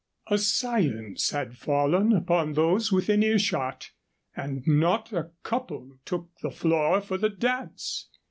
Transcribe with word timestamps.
A 0.31 0.39
silence 0.39 1.29
had 1.29 1.55
fallen 1.59 2.11
upon 2.11 2.53
those 2.53 2.91
within 2.91 3.21
earshot, 3.21 3.91
and 4.35 4.65
not 4.65 5.13
a 5.13 5.29
couple 5.43 5.99
took 6.05 6.27
the 6.41 6.49
floor 6.49 7.01
for 7.01 7.19
the 7.19 7.29
dance. 7.29 8.09